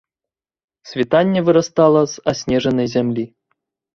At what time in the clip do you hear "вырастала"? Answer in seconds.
1.49-2.01